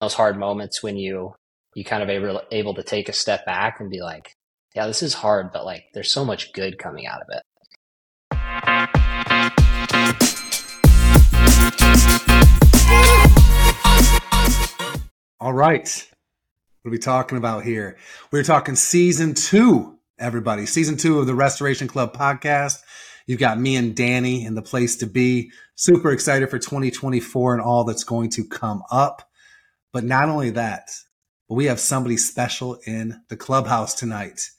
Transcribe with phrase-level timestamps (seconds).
[0.00, 1.34] those hard moments when you
[1.74, 4.34] you kind of able able to take a step back and be like,
[4.74, 7.42] yeah, this is hard, but like there's so much good coming out of it.
[15.38, 16.08] All right.
[16.82, 17.98] What are we talking about here?
[18.32, 20.64] We're talking season two, everybody.
[20.64, 22.78] Season two of the Restoration Club podcast.
[23.26, 25.52] You've got me and Danny in the place to be.
[25.76, 29.29] Super excited for 2024 and all that's going to come up.
[29.92, 30.90] But not only that,
[31.48, 34.50] but we have somebody special in the clubhouse tonight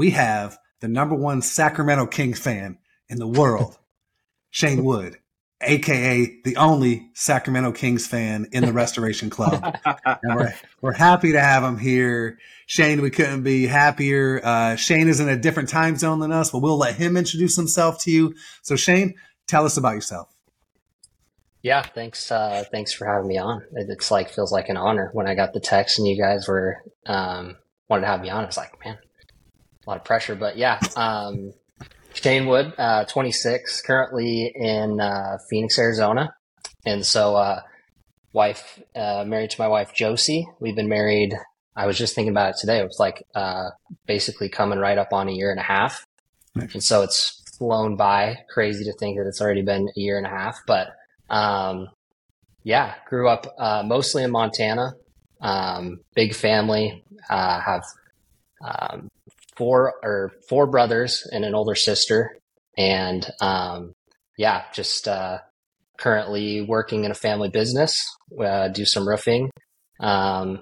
[0.00, 2.78] we have the number one Sacramento Kings fan
[3.10, 3.76] in the world,
[4.50, 5.18] Shane Wood,
[5.60, 9.76] aka the only Sacramento Kings fan in the Restoration Club.
[10.22, 12.38] and we're, we're happy to have him here.
[12.64, 14.40] Shane, we couldn't be happier.
[14.42, 17.56] Uh, Shane is in a different time zone than us, but we'll let him introduce
[17.56, 18.34] himself to you.
[18.62, 19.16] So, Shane,
[19.46, 20.34] tell us about yourself.
[21.62, 22.32] Yeah, thanks.
[22.32, 23.62] Uh, thanks for having me on.
[23.72, 26.82] It's like feels like an honor when I got the text and you guys were
[27.06, 27.56] um,
[27.88, 28.44] wanted to have me on.
[28.44, 28.96] I was like, man,
[29.86, 30.78] a lot of pressure, but yeah.
[30.96, 31.52] Um,
[32.14, 36.34] Shane Wood, uh, 26, currently in uh, Phoenix, Arizona,
[36.86, 37.60] and so uh,
[38.32, 40.48] wife uh, married to my wife Josie.
[40.60, 41.36] We've been married.
[41.76, 42.80] I was just thinking about it today.
[42.80, 43.70] It was like uh,
[44.06, 46.04] basically coming right up on a year and a half,
[46.54, 46.72] nice.
[46.74, 48.38] and so it's flown by.
[48.52, 50.88] Crazy to think that it's already been a year and a half, but
[51.30, 51.88] um,
[52.62, 54.92] yeah, grew up uh, mostly in Montana.
[55.40, 57.04] Um, big family.
[57.28, 57.82] have
[58.62, 59.08] um,
[59.56, 62.36] four or four brothers and an older sister,
[62.76, 63.92] and um,
[64.36, 65.38] yeah, just uh,
[65.98, 68.02] currently working in a family business.
[68.38, 69.50] Uh, do some roofing.
[70.00, 70.60] Um,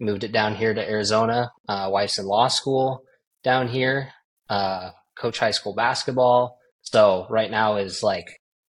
[0.00, 1.50] moved it down here to Arizona.
[1.68, 3.02] Uh, wife's in law school
[3.42, 4.12] down here.
[4.48, 6.58] Uh, coach high school basketball.
[6.82, 8.26] So right now is like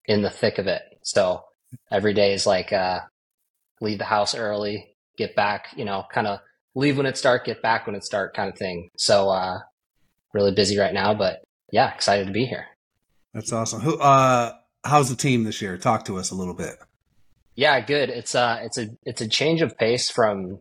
[0.06, 0.82] in the thick of it.
[1.06, 1.44] So
[1.90, 3.00] every day is like uh,
[3.80, 5.68] leave the house early, get back.
[5.76, 6.40] You know, kind of
[6.74, 8.90] leave when it's dark, get back when it's dark kind of thing.
[8.96, 9.60] So, uh,
[10.34, 12.66] really busy right now, but yeah, excited to be here.
[13.32, 13.80] That's awesome.
[13.80, 14.52] Who, uh,
[14.84, 15.78] how's the team this year?
[15.78, 16.74] Talk to us a little bit.
[17.54, 18.10] Yeah, good.
[18.10, 20.58] It's uh, it's a, it's a change of pace from,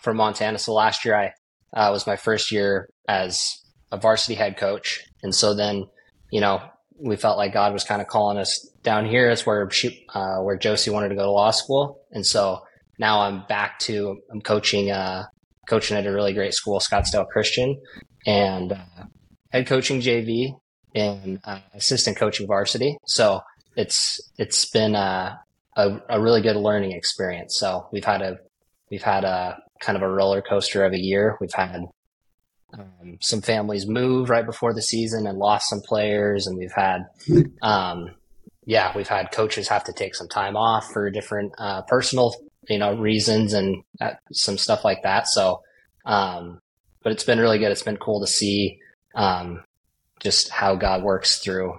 [0.00, 0.58] from Montana.
[0.58, 1.32] So last year I,
[1.78, 3.58] uh, was my first year as
[3.90, 5.04] a varsity head coach.
[5.22, 5.86] And so then,
[6.30, 6.62] you know,
[6.98, 9.30] we felt like God was kind of calling us down here.
[9.30, 12.00] It's where she, uh, where Josie wanted to go to law school.
[12.10, 12.62] And so
[12.98, 15.24] now I'm back to I'm coaching uh,
[15.68, 17.80] coaching at a really great school, Scottsdale Christian,
[18.26, 19.04] and uh,
[19.50, 20.52] head coaching JV
[20.94, 22.96] and uh, assistant coaching varsity.
[23.06, 23.40] So
[23.76, 25.40] it's it's been a,
[25.76, 27.56] a, a really good learning experience.
[27.58, 28.38] So we've had a
[28.90, 31.36] we've had a kind of a roller coaster of a year.
[31.40, 31.82] We've had
[32.72, 37.06] um, some families move right before the season and lost some players, and we've had
[37.62, 38.10] um,
[38.64, 42.34] yeah, we've had coaches have to take some time off for different uh, personal
[42.68, 45.26] you know, reasons and uh, some stuff like that.
[45.26, 45.62] So,
[46.04, 46.60] um,
[47.02, 47.72] but it's been really good.
[47.72, 48.78] It's been cool to see,
[49.14, 49.64] um,
[50.20, 51.78] just how God works through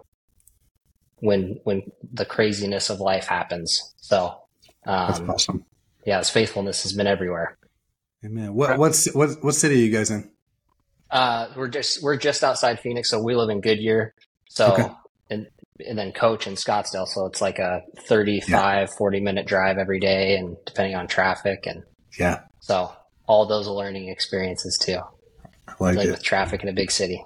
[1.17, 1.83] when, when
[2.13, 3.93] the craziness of life happens.
[3.97, 4.35] So,
[4.85, 5.65] um, that's awesome.
[6.05, 7.57] Yeah, his faithfulness has been everywhere.
[8.25, 8.53] Amen.
[8.53, 10.29] What, what's, what, what city are you guys in?
[11.11, 13.09] Uh, we're just, we're just outside Phoenix.
[13.09, 14.13] So we live in Goodyear.
[14.49, 14.89] So, okay.
[15.29, 15.47] and
[15.85, 17.07] and then coach in Scottsdale.
[17.07, 18.85] So it's like a 35, yeah.
[18.85, 21.65] 40 minute drive every day and depending on traffic.
[21.65, 21.83] And
[22.17, 22.91] yeah, so
[23.27, 24.99] all those learning experiences too.
[25.67, 26.11] I like it.
[26.11, 27.23] with traffic in a big city.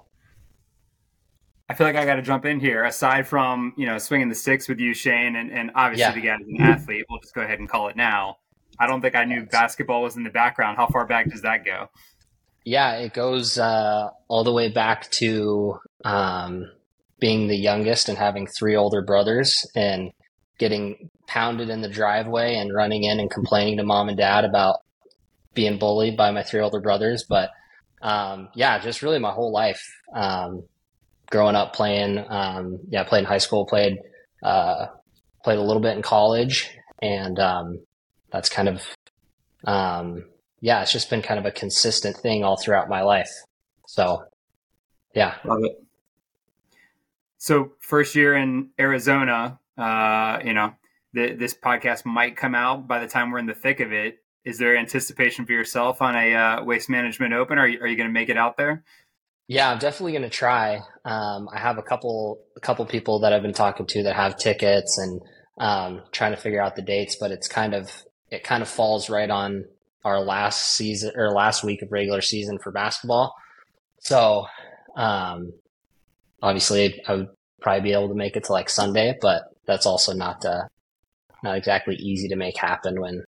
[1.69, 2.83] I feel like I got to jump in here.
[2.83, 6.37] Aside from you know swinging the sticks with you, Shane, and, and obviously yeah.
[6.37, 8.37] the guy is an athlete, we'll just go ahead and call it now.
[8.79, 10.77] I don't think I knew basketball was in the background.
[10.77, 11.89] How far back does that go?
[12.65, 16.71] Yeah, it goes uh, all the way back to um,
[17.19, 20.11] being the youngest and having three older brothers and
[20.59, 24.77] getting pounded in the driveway and running in and complaining to mom and dad about
[25.53, 27.25] being bullied by my three older brothers.
[27.27, 27.49] But
[28.01, 29.81] um, yeah, just really my whole life.
[30.13, 30.63] Um,
[31.29, 33.97] growing up playing, um, yeah, played in high school, played
[34.41, 34.87] uh,
[35.43, 36.69] played a little bit in college,
[37.01, 37.79] and um,
[38.31, 38.83] that's kind of
[39.65, 40.25] um,
[40.63, 43.29] yeah, it's just been kind of a consistent thing all throughout my life.
[43.85, 44.23] So
[45.13, 45.83] yeah, love it.
[47.37, 50.71] So first year in Arizona, uh, you know,
[51.11, 54.19] the, this podcast might come out by the time we're in the thick of it.
[54.45, 57.57] Is there anticipation for yourself on a uh, waste management open?
[57.57, 58.85] Are you, are you going to make it out there?
[59.49, 60.79] Yeah, I'm definitely going to try.
[61.03, 64.37] Um, I have a couple a couple people that I've been talking to that have
[64.37, 65.21] tickets and
[65.57, 67.91] um, trying to figure out the dates, but it's kind of
[68.31, 69.65] it kind of falls right on
[70.03, 73.33] our last season or last week of regular season for basketball.
[73.99, 74.47] So
[74.95, 75.53] um,
[76.41, 77.29] obviously I would
[77.61, 80.63] probably be able to make it to like Sunday, but that's also not uh,
[81.43, 83.23] not exactly easy to make happen when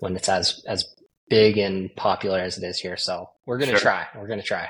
[0.00, 0.84] when it's as as
[1.28, 2.96] big and popular as it is here.
[2.98, 3.80] So we're gonna Sure.
[3.80, 4.06] try.
[4.14, 4.68] We're gonna try.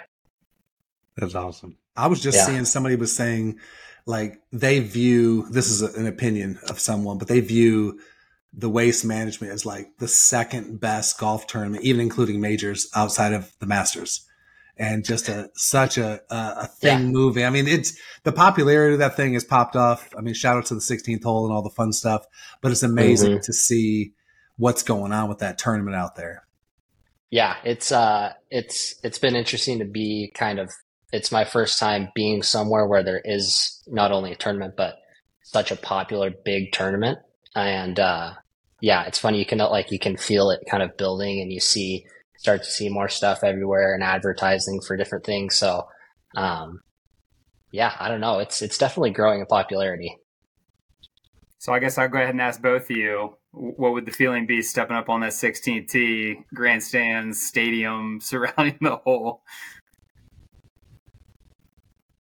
[1.17, 1.77] That's awesome.
[1.97, 2.47] I was just Yeah.
[2.47, 3.59] seeing somebody was saying
[4.07, 8.01] like they view this is an opinion of someone, but they view
[8.53, 13.53] the waste management is like the second best golf tournament, even including majors outside of
[13.61, 14.27] the Masters.
[14.77, 17.07] And just a such a a, a thing Yeah.
[17.07, 17.45] moving.
[17.45, 20.09] I mean, it's the popularity of that thing has popped off.
[20.17, 22.25] I mean, shout out to the 16th hole and all the fun stuff,
[22.63, 24.15] but it's amazing to see
[24.57, 26.47] what's going on with that tournament out there.
[27.31, 30.71] Yeah, it's uh it's it's been interesting to be kind of
[31.13, 34.97] it's my first time being somewhere where there is not only a tournament but
[35.43, 37.19] such a popular big tournament
[37.55, 38.35] and uh
[38.81, 41.61] yeah, it's funny you can like you can feel it kind of building and you
[41.61, 42.07] see
[42.37, 45.57] start to see more stuff everywhere and advertising for different things.
[45.57, 45.87] So
[46.37, 46.81] um
[47.71, 48.39] yeah, I don't know.
[48.39, 50.19] It's it's definitely growing in popularity.
[51.59, 54.47] So I guess I'll go ahead and ask both of you, what would the feeling
[54.47, 59.43] be stepping up on that 16th tee, grandstands, stadium surrounding the hole?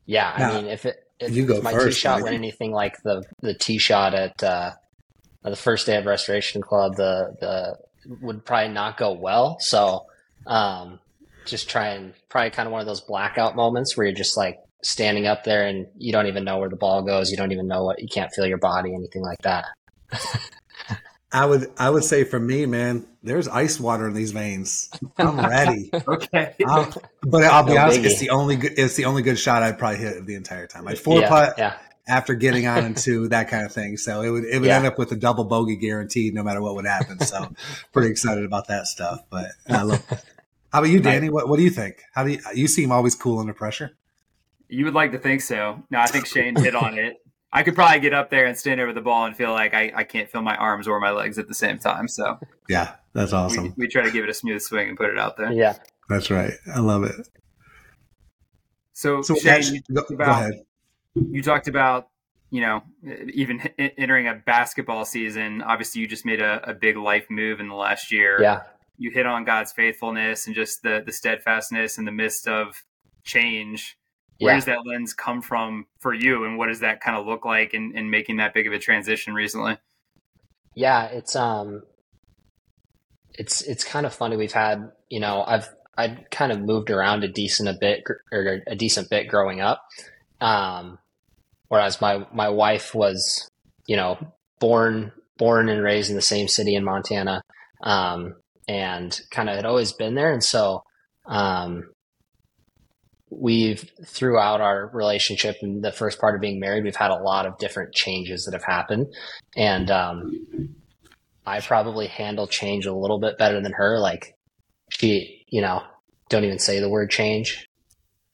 [0.06, 2.36] Yeah, Now, I mean, if it if you go if my first, tee shot went
[2.36, 4.72] anything like the the tee shot at uh,
[5.44, 7.78] the first day of Restoration Club, the the
[8.22, 9.58] would probably not go well.
[9.60, 10.06] So,
[10.48, 11.00] um,
[11.46, 14.60] just try and probably kind of one of those blackout moments where you're just like
[14.84, 17.30] standing up there and you don't even know where the ball goes.
[17.32, 19.66] You don't even know what you can't feel your body, anything like that.
[21.34, 24.90] I would I would say for me, man, there's ice water in these veins.
[25.18, 25.90] I'm ready.
[25.94, 26.56] Okay.
[26.68, 28.06] I'll- but I'll be No honest, biggie.
[28.06, 30.88] it's the only good, it's the only good shot I'd probably hit the entire time.
[30.88, 34.30] I'd four yeah, putt yeah, after getting on into that kind of thing, so it
[34.30, 34.78] would it would Yeah.
[34.78, 37.20] end up with a double bogey guaranteed, no matter what would happen.
[37.20, 37.52] So
[37.94, 39.22] pretty excited about that stuff.
[39.30, 40.04] But I love.
[40.74, 41.30] How about you, Danny?
[41.30, 42.02] What what do you think?
[42.14, 43.92] How do you you seem always cool under pressure?
[44.70, 45.84] You would like to think so.
[45.90, 47.18] No, I think Shane hit on it.
[47.54, 49.92] I could probably get up there and stand over the ball and feel like I,
[49.94, 52.08] I can't feel my arms or my legs at the same time.
[52.08, 52.40] So
[52.70, 53.64] Yeah, that's awesome.
[53.64, 55.52] we, we try to give it a smooth swing and put it out there.
[55.52, 55.76] yeah.
[56.08, 56.54] That's right.
[56.74, 57.28] I love it.
[58.94, 60.54] So, So Shane, you go, talked go about ahead.
[61.16, 62.08] You talked about
[62.50, 62.82] you know
[63.34, 65.62] even entering a basketball season.
[65.62, 68.42] Obviously, you just made a, a big life move in the last year.
[68.42, 68.62] Yeah.
[68.98, 72.84] you hit on God's faithfulness and just the the steadfastness in the midst of
[73.24, 73.98] change.
[74.40, 74.58] Where Yeah.
[74.58, 77.74] does that lens come from for you, and what does that kind of look like
[77.76, 79.78] in, in making that big of a transition recently?
[80.76, 81.84] Yeah, it's um
[83.34, 84.36] it's it's kind of funny.
[84.38, 88.62] We've had, you know, I've I'd kind of moved around a decent a bit or
[88.68, 89.84] a decent bit growing up.
[90.40, 90.98] Um
[91.72, 93.50] whereas my my wife was,
[93.88, 94.18] you know,
[94.60, 97.42] born born and raised in the same city in Montana.
[97.82, 98.36] Um
[98.68, 100.84] and kind of had always been there and so
[101.26, 101.90] um
[103.30, 107.46] we've throughout our relationship and the first part of being married we've had a lot
[107.46, 109.08] of different changes that have happened
[109.56, 110.32] and um,
[111.46, 114.00] I probably handle change a little bit better than her.
[114.00, 114.36] Like
[114.90, 115.82] she, you know,
[116.30, 117.66] don't even say the word change.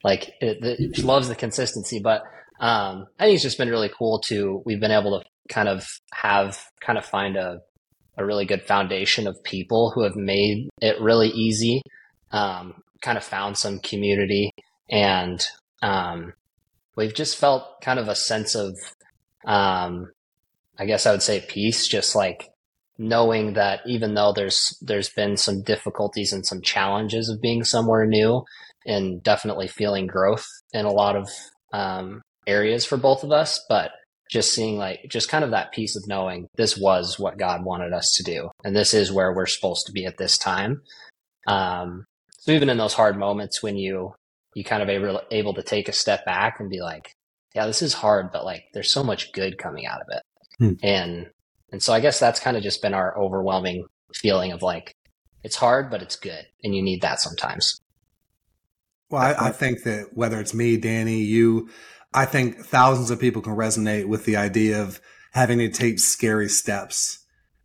[0.03, 2.23] Like it, the, she loves the consistency, but
[2.59, 5.87] um, I think it's just been really cool to we've been able to kind of
[6.13, 7.59] have kind of find a
[8.17, 11.81] a really good foundation of people who have made it really easy.
[12.31, 14.51] Um, kind of found some community,
[14.89, 15.45] and
[15.81, 16.33] um,
[16.95, 18.75] we've just felt kind of a sense of
[19.45, 20.11] um,
[20.79, 22.49] I guess I would say peace, just like
[22.97, 28.05] knowing that even though there's there's been some difficulties and some challenges of being somewhere
[28.05, 28.43] new,
[28.85, 31.29] and definitely feeling growth in a lot of
[31.71, 33.91] um, areas for both of us, but
[34.29, 37.93] just seeing like just kind of that peace of knowing this was what God wanted
[37.93, 40.81] us to do, and this is where we're supposed to be at this time.
[41.47, 42.05] Um,
[42.39, 44.13] so even in those hard moments when you
[44.53, 47.11] you kind of able able to take a step back and be like,
[47.53, 50.23] yeah, this is hard, but like there's so much good coming out of it.
[50.59, 50.85] Hmm.
[50.85, 51.29] And
[51.71, 54.93] and so I guess that's kind of just been our overwhelming feeling of like
[55.43, 57.79] it's hard, but it's good, and you need that sometimes.
[59.09, 61.69] Well, I, I think that whether it's me, Danny, you,
[62.17, 64.99] I think thousands of people can resonate with the idea of
[65.31, 67.19] having to take scary steps.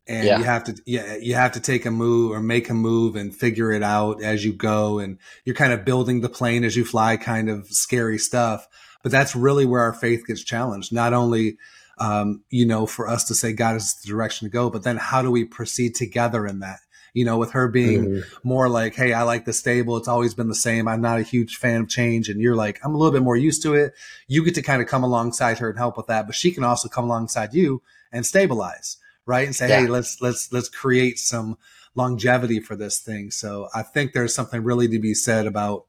[0.07, 0.39] And Yeah.
[0.39, 3.35] you have to, yeah, you have to take a move or make a move and
[3.35, 4.99] figure it out as you go.
[4.99, 8.69] And you're kind of building the plane as you fly, kind of scary stuff.
[9.03, 10.93] But that's really where our faith gets challenged.
[10.93, 11.57] Not only,
[11.99, 14.99] um, you know, for us to say God is the direction to go, but then
[14.99, 16.81] how do we proceed together in that?
[17.15, 18.25] You know, with her being Mhm.
[18.43, 19.97] more like, hey, I like the stable.
[19.99, 20.89] It's always been the same.
[20.89, 22.31] I'm not a huge fan of change.
[22.31, 23.95] And you're like, I'm a little bit more used to it.
[24.29, 26.65] You get to kind of come alongside her and help with that, but she can
[26.65, 29.47] also come alongside you and stabilize, right?
[29.47, 31.59] And say, hey, let's let's let's create some
[31.95, 33.31] longevity for this thing.
[33.31, 35.85] So I think there's something really to be said about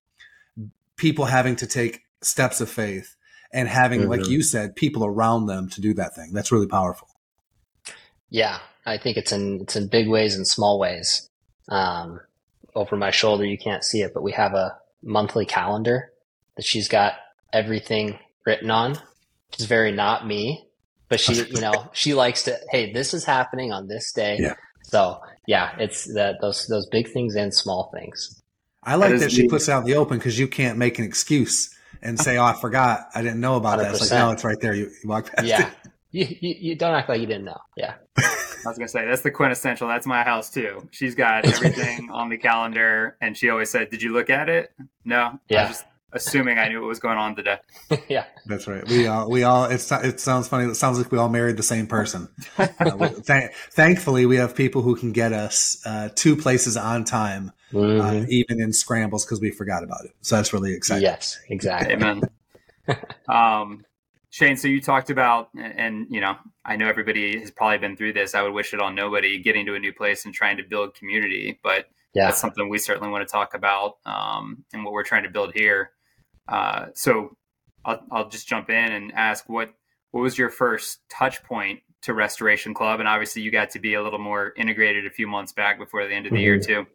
[0.98, 3.16] people having to take steps of faith
[3.54, 4.30] and having, like Mhm.
[4.30, 6.34] you said, people around them to do that thing.
[6.34, 7.08] That's really powerful.
[8.30, 11.30] Yeah, I think it's in it's in big ways and small ways.
[11.70, 12.20] Um,
[12.76, 16.12] over my shoulder, you can't see it, but we have a monthly calendar
[16.56, 17.14] that she's got
[17.52, 20.68] everything written on, which is very not me.
[21.10, 22.58] But she, you know, she likes to.
[22.72, 24.38] Hey, this is happening on this day.
[24.40, 24.56] Yeah.
[24.84, 28.42] So yeah, it's that those those big things and small things.
[28.84, 29.50] I like That that, is she neat.
[29.52, 32.54] puts out in the open because you can't make an excuse and say, "Oh, I
[32.54, 33.08] forgot.
[33.16, 34.74] I didn't know about that." It's like, no, it's right there.
[34.74, 35.68] You, you walk past Yeah.
[35.68, 35.74] it.
[36.12, 37.60] You, you you don't act like you didn't know.
[37.78, 37.94] Yeah.
[38.66, 39.88] I was gonna say that's the quintessential.
[39.88, 40.88] That's my house too.
[40.92, 44.72] She's got everything on the calendar, and she always said, "Did you look at it?"
[45.06, 45.20] No.
[45.20, 45.68] I Yeah.
[45.68, 47.58] was just assuming I knew what was going on today.
[48.08, 48.26] yeah.
[48.46, 48.88] That's right.
[48.88, 49.66] We all, we all.
[49.66, 50.70] It's it sounds funny.
[50.70, 52.28] It sounds like we all married the same person.
[52.60, 57.04] Uh, we- th- thankfully, we have people who can get us uh, to places on
[57.04, 58.28] time, uh, Mhm.
[58.30, 60.12] even in scrambles because we forgot about it.
[60.22, 61.04] So that's really exciting.
[61.04, 61.40] Yes.
[61.50, 61.94] Exactly.
[61.96, 62.22] Amen.
[63.28, 63.86] um,
[64.34, 66.36] Shane, so you talked about, and, and you know,
[66.66, 68.34] I know everybody has probably been through this.
[68.34, 70.96] I would wish it on nobody getting to a new place and trying to build
[70.96, 71.86] community, but
[72.16, 72.26] Yeah.
[72.26, 75.54] that's something we certainly want to talk about um, and what we're trying to build
[75.54, 75.92] here.
[76.48, 77.38] Uh, so
[77.86, 79.72] I'll, I'll just jump in and ask what
[80.10, 83.00] what was your first touch point to Restoration Club?
[83.00, 86.08] And obviously, you got to be a little more integrated a few months back before
[86.08, 86.88] the end of the year too.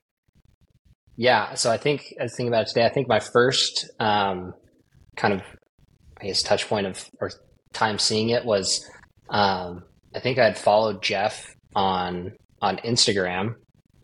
[1.14, 1.54] Yeah.
[1.54, 2.84] So I think I was thinking about it today.
[2.84, 4.54] I think my first um,
[5.16, 5.42] kind of
[6.20, 7.30] I guess touch point of or
[7.72, 8.88] time seeing it was
[9.30, 9.84] um,
[10.14, 13.54] I think I had followed Jeff on on Instagram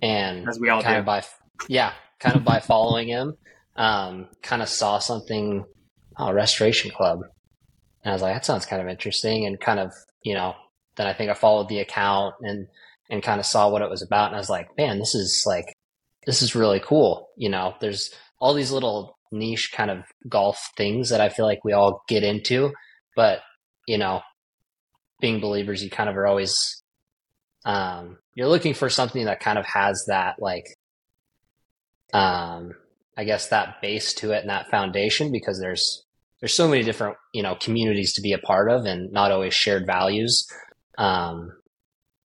[0.03, 1.01] and As we all kind do.
[1.01, 1.23] of by
[1.69, 3.35] yeah kind of by following him
[3.77, 5.65] um, kind of saw something
[6.19, 7.21] oh, restoration club.
[8.05, 9.93] And i was like that sounds kind of interesting and kind of
[10.23, 10.55] you know
[10.97, 12.69] then i think i followed the account and
[13.11, 14.27] and kind of saw what it was about.
[14.29, 15.75] And i was like man this is like
[16.27, 17.29] this is really cool.
[17.37, 21.65] You know there's all these little niche kind of golf things that i feel like
[21.65, 22.73] we all get into
[23.17, 23.41] but
[23.87, 24.21] you know
[25.21, 26.83] being believers you kind of are always
[27.67, 30.67] um, you're looking for something that kind of has that like
[32.13, 32.73] um,
[33.17, 36.05] i guess that base to it and that foundation because there's
[36.41, 39.55] there's so many different you know communities to be a part of and not always
[39.55, 40.47] shared values
[40.99, 41.53] um,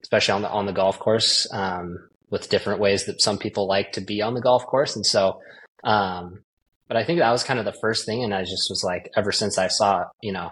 [0.03, 3.91] especially on the on the golf course um, with different ways that some people like
[3.93, 4.95] to be on the golf course.
[4.95, 5.39] And so
[5.83, 6.43] um,
[6.89, 9.09] but i think that was kind of the first thing and i just was like
[9.15, 10.51] ever since i saw you know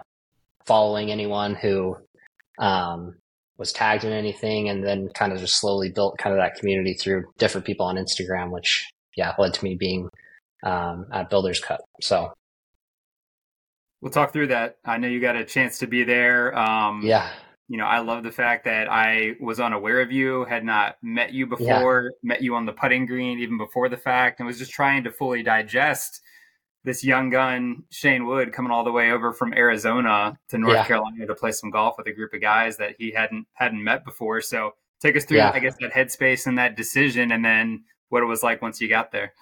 [0.66, 1.96] following anyone who
[2.58, 3.16] um,
[3.56, 6.94] was tagged in anything and then kind of just slowly built kind of that community
[6.94, 10.08] through different people on Instagram, which yeah, led to me being
[10.62, 11.80] um, at Builders Cup.
[12.00, 12.32] So
[14.00, 14.76] We'll talk through that.
[14.84, 16.56] I know you got a chance to be there.
[16.56, 17.30] Um, yeah,
[17.66, 21.32] you know, I love the fact that I was unaware of you, had not met
[21.32, 24.70] you before, met you on the putting green even before the fact, and was just
[24.70, 26.20] trying to fully digest
[26.88, 30.84] this young gun, Shane Wood, coming all the way over from Arizona to North Yeah.
[30.86, 34.04] Carolina to play some golf with a group of guys that he hadn't hadn't met
[34.04, 34.40] before.
[34.40, 35.52] So take us through, Yeah.
[35.54, 38.88] I guess, that headspace and that decision, and then what it was like once you
[38.88, 39.32] got there.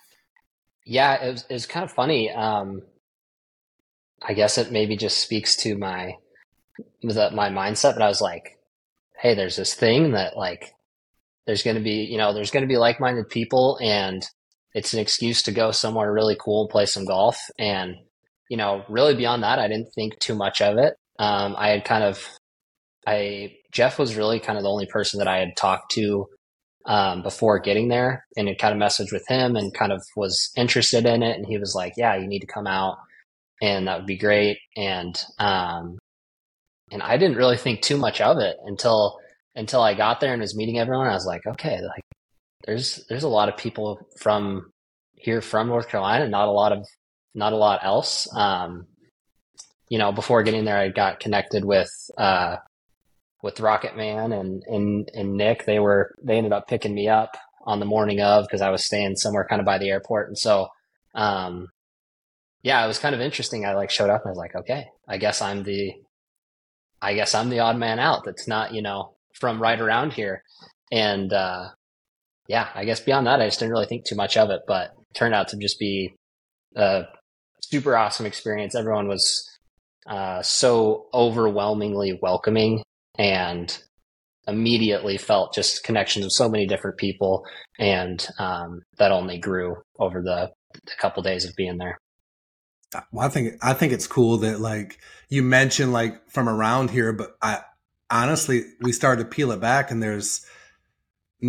[0.84, 2.30] yeah, it was, it was kind of funny.
[2.30, 2.82] Um,
[4.22, 6.16] I guess it maybe just speaks to my
[7.02, 8.58] the, my mindset, but I was like,
[9.18, 10.74] hey, there's this thing that like
[11.46, 14.26] there's going to be, you know, there's going to be like-minded people and
[14.76, 17.38] it's an excuse to go somewhere really cool and play some golf.
[17.59, 17.97] And,
[18.50, 20.92] you know, really beyond that, I didn't think too much of it.
[21.18, 22.23] Um, I had kind of,
[23.06, 26.26] I, Jeff was really kind of the only person that I had talked to
[26.85, 30.50] um, before getting there and had kind of messaged with him and kind of was
[30.59, 31.38] interested in it.
[31.38, 32.99] And he was like, yeah, you need to come out
[33.62, 34.59] and that would be great.
[34.76, 35.97] And, um,
[36.92, 39.21] and I didn't really think too much of it until,
[39.54, 41.06] until I got there and was meeting everyone.
[41.06, 42.02] I was like, okay, like
[42.66, 44.73] there's, there's a lot of people from
[45.14, 46.87] here from North Carolina, not a lot of,
[47.35, 48.28] not a lot else.
[48.35, 48.87] Um,
[49.88, 52.56] you know, before getting there, I got connected with, uh,
[53.42, 55.64] with Rocket Man and, and, and Nick.
[55.64, 58.85] They were, they ended up picking me up on the morning of because I was
[58.85, 60.28] staying somewhere kind of by the airport.
[60.28, 60.68] And so,
[61.14, 61.68] um,
[62.62, 63.64] yeah, it was kind of interesting.
[63.64, 65.92] I like showed up and I was like, okay, I guess I'm the,
[67.00, 70.42] I guess I'm the odd man out that's not, you know, from right around here.
[70.90, 71.68] And, uh,
[72.48, 74.90] yeah, I guess beyond that, I just didn't really think too much of it, but
[74.98, 76.14] it turned out to just be
[76.74, 77.04] a
[77.60, 78.74] super awesome experience.
[78.74, 79.48] Everyone was,
[80.06, 82.82] uh, so overwhelmingly welcoming
[83.18, 83.76] and
[84.46, 87.44] immediately felt just connections with so many different people.
[87.78, 91.98] And, um, that only grew over the, the couple days of being there.
[93.12, 94.98] Well, I think I think it's cool that like
[95.28, 97.60] you mentioned like from around here, but I
[98.10, 100.46] honestly we started to peel it back, and there's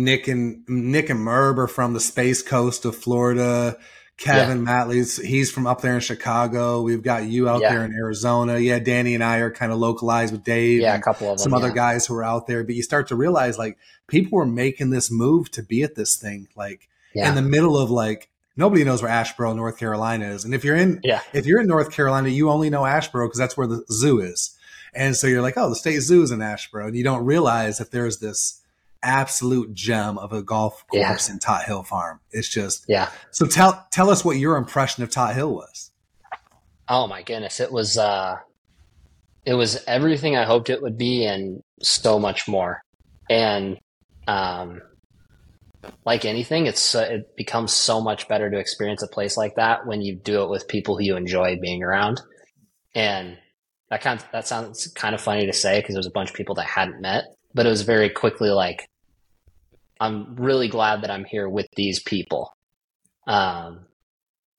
[0.04, 3.78] Nick and Nick and Merb are from the space coast of Florida.
[4.16, 4.72] Kevin yeah.
[4.72, 6.82] Matley's he's from up there in Chicago.
[6.82, 7.70] We've got you out yeah.
[7.70, 8.58] there in Arizona.
[8.58, 10.80] Yeah, Danny and I are kind of localized with Dave.
[10.80, 12.64] Yeah, a couple of them, some other guys who are out there.
[12.64, 13.78] But you start to realize like
[14.08, 17.90] people were making this move to be at this thing, like in the middle of
[17.90, 20.44] like nobody knows where Asheboro, North Carolina is.
[20.44, 21.20] And if you're in yeah.
[21.32, 24.56] if you're in North Carolina, you only know Asheboro because that's where the zoo is.
[24.94, 27.78] And so you're like, oh, the state zoo is in Asheboro, and you don't realize
[27.78, 28.57] that there's this
[29.02, 31.32] absolute gem of a golf course yeah.
[31.32, 32.20] in Tot Hill Farm.
[32.30, 33.10] It's just yeah.
[33.30, 35.92] So tell tell us what your impression of Tot Hill was.
[36.88, 38.36] Oh my goodness, it was uh,
[39.44, 42.82] it was everything I hoped it would be, and so much more.
[43.30, 43.78] And
[44.26, 44.80] um,
[46.04, 49.86] like anything, it's uh, it becomes so much better to experience a place like that
[49.86, 52.20] when you do it with people who you enjoy being around.
[52.94, 53.38] And
[53.90, 56.30] that kind of, that sounds kind of funny to say because there was a bunch
[56.30, 57.24] of people that hadn't met,
[57.58, 58.88] but it was very quickly like,
[59.98, 62.52] I'm really glad that I'm here with these people.
[63.26, 63.80] Um,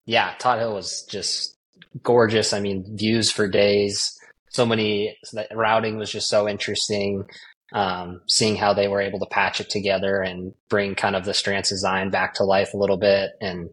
[0.06, 1.56] yeah, Tot Hill was just
[2.04, 2.52] gorgeous.
[2.52, 4.20] I mean, views for days.
[4.50, 7.24] So many, the routing was just so interesting.
[7.72, 11.32] Um, seeing how they were able to patch it together and bring kind of the
[11.32, 13.32] Strantz design back to life a little bit.
[13.40, 13.70] And,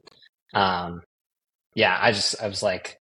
[0.54, 1.02] um,
[1.75, 3.00] yeah, I just, I was like,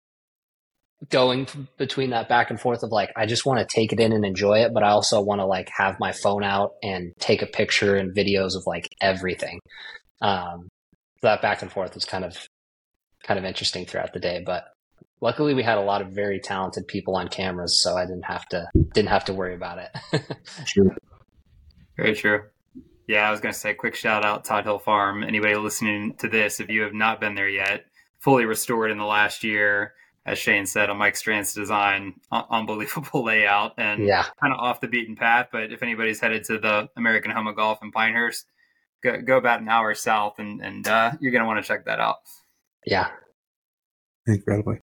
[1.09, 1.47] going
[1.79, 4.25] between that back and forth of like I just want to take it in and
[4.25, 7.47] enjoy it, but I also want to like have my phone out and take a
[7.47, 9.61] picture and videos of like everything.
[10.21, 10.69] Um,
[11.21, 12.37] so that back and forth was kind of
[13.25, 14.65] kind of interesting throughout the day, but
[15.21, 18.47] luckily we had a lot of very talented people on cameras, so I didn't have
[18.49, 20.23] to didn't have to worry about it.
[20.67, 20.91] true.
[21.97, 22.43] Very true.
[23.07, 25.25] Yeah, I was going to say quick shout out Tot Hill Farm.
[25.25, 27.87] Anybody listening to this, if you have not been there yet,
[28.21, 29.95] fully restored in the last year
[30.31, 34.27] as Shane said, on Mike Strantz design, unbelievable layout and yeah.
[34.41, 35.49] kind of off the beaten path.
[35.51, 38.47] But if anybody's headed to the American Home of Golf in Pinehurst,
[39.03, 41.85] go, go about an hour south and, and uh, you're going to want to check
[41.87, 42.19] that out.
[42.87, 43.09] Yeah.
[44.29, 44.79] Incredibly.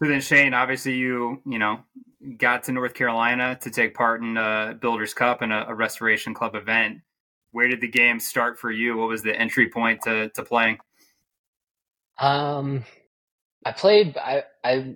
[0.00, 1.78] So then Shane, obviously you, you know,
[2.36, 6.34] got to North Carolina to take part in a Builders Cup and a, a Restoration
[6.34, 6.98] Club event.
[7.52, 8.96] Where did the game start for you?
[8.96, 10.78] What was the entry point to, to playing?
[12.18, 12.84] Um,
[13.64, 14.16] I played.
[14.16, 14.94] I I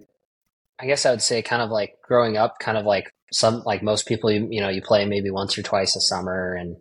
[0.79, 3.83] I guess I would say kind of like growing up, kind of like some like
[3.83, 4.31] most people.
[4.31, 6.77] You, you know, you play maybe once or twice a summer and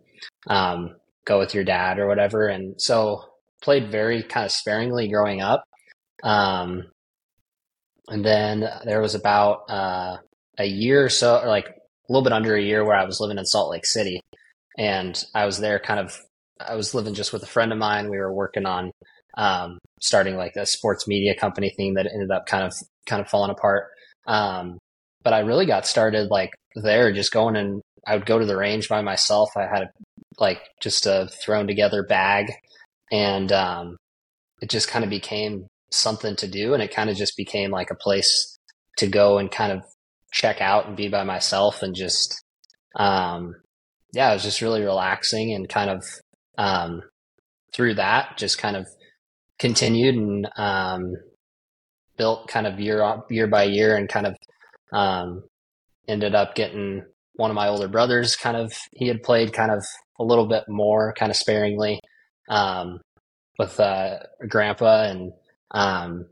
[0.48, 2.46] um, go with your dad or whatever.
[2.48, 3.24] And so
[3.62, 5.64] played very kind of sparingly growing up.
[6.22, 6.84] Um,
[8.08, 10.16] and then there was about uh,
[10.58, 11.72] a year or so, or like a
[12.08, 14.20] little bit under a year, where I was living in Salt Lake City,
[14.78, 16.18] and I was there kind of.
[16.60, 18.10] I was living just with a friend of mine.
[18.10, 18.90] We were working on
[19.36, 22.72] um, starting like a sports media company thing that ended up kind of
[23.06, 23.88] kind of falling apart.
[24.26, 24.78] Um,
[25.22, 28.56] but I really got started like there, just going and I would go to the
[28.56, 29.50] range by myself.
[29.56, 29.90] I had a,
[30.38, 32.52] like just a thrown together bag,
[33.10, 33.96] and um,
[34.62, 37.90] it just kind of became something to do, and it kind of just became like
[37.90, 38.56] a place
[38.98, 39.82] to go and kind of
[40.32, 42.42] check out and be by myself and just
[42.96, 43.54] um,
[44.12, 46.04] yeah, it was just really relaxing and kind of
[46.56, 47.02] um,
[47.74, 48.86] through that, just kind of
[49.58, 51.14] continued and um,
[52.16, 54.36] built kind of year year by year, and kind of
[54.92, 55.44] um,
[56.06, 58.36] ended up getting one of my older brothers.
[58.36, 59.84] Kind of he had played kind of
[60.18, 62.00] a little bit more, kind of sparingly
[62.48, 63.00] um,
[63.58, 64.18] with uh,
[64.48, 65.32] grandpa, and
[65.70, 66.26] um,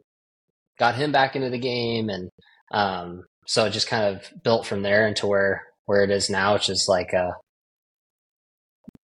[0.78, 2.30] got him back into the game, and
[2.72, 6.54] um, so it just kind of built from there into where where it is now,
[6.54, 7.32] which is like a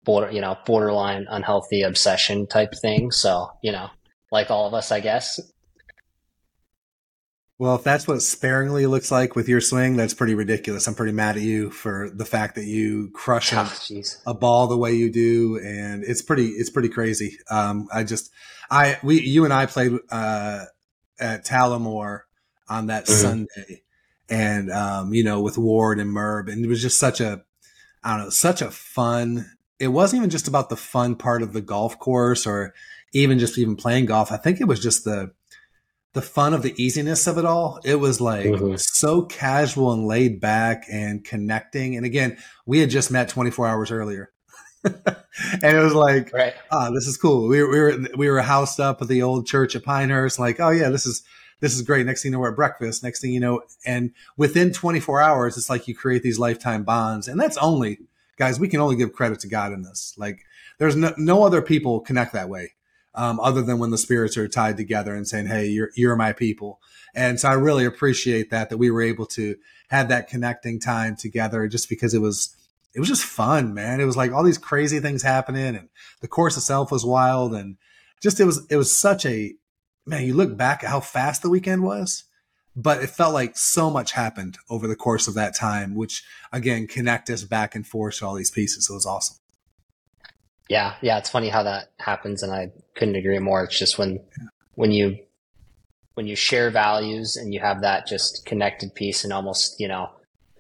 [0.05, 3.11] border, you know, borderline unhealthy obsession type thing.
[3.11, 3.89] So, you know,
[4.33, 5.39] like all of us, I guess.
[7.59, 10.89] Well, if that's what sparingly looks like with your swing, that's pretty ridiculous.
[10.89, 13.73] I'm pretty mad at you for the fact that you crush oh,
[14.27, 17.39] a, a, ball the way you do, and it's pretty it's pretty crazy.
[17.49, 18.33] Um, I just
[18.69, 20.65] I we you and I played uh,
[21.21, 22.23] at Talamore
[22.69, 23.47] on that mm-hmm.
[23.47, 23.83] Sunday,
[24.29, 27.45] and um, you know with Ward and Merb, and it was just such a
[28.03, 29.47] I don't know such a fun.
[29.79, 32.75] It wasn't even just about the fun part of the golf course or
[33.13, 34.33] even just even playing golf.
[34.33, 35.33] I think it was just the
[36.15, 37.81] the fun of the easiness of it all.
[37.85, 38.77] It was like mm-hmm.
[38.77, 41.97] so casual and laid back and connecting.
[41.97, 44.31] And again, we had just met 24 hours earlier.
[44.85, 44.97] and
[45.63, 46.55] it was like, right.
[46.71, 47.49] ah, this is cool.
[47.49, 50.39] We were, we were, we were housed up at the old church at Pinehurst.
[50.39, 51.23] Like, oh yeah, this is,
[51.61, 52.05] this is great.
[52.05, 53.03] Next thing you know, we're at breakfast.
[53.03, 57.27] Next thing you know, and within 24 hours, it's like you create these lifetime bonds.
[57.27, 58.01] And that's only,
[58.37, 60.15] guys, we can only give credit to God in this.
[60.19, 60.41] Like,
[60.79, 62.73] there's no, no other people connect that way
[63.15, 66.33] um, other than when the spirits are tied together and saying, "Hey, you're you're my
[66.33, 66.81] people."
[67.15, 69.57] And so I really appreciate that that we were able to
[69.89, 72.57] have that connecting time together, just because it was
[72.95, 74.01] it was just fun, man.
[74.01, 75.89] It was like all these crazy things happening, and
[76.21, 77.77] the course itself was wild, and
[78.23, 79.55] just it was it was such a
[80.07, 80.25] man.
[80.25, 82.25] You look back at how fast the weekend was,
[82.75, 86.87] but it felt like so much happened over the course of that time, which again
[86.87, 88.87] connect us back and forth to all these pieces.
[88.87, 89.37] So it was awesome.
[90.73, 93.63] Yeah, yeah, it's funny how that happens, and I couldn't agree more.
[93.63, 94.21] It's just when
[94.75, 95.19] when you
[96.15, 100.09] when you share values and you have that just connected piece and almost you know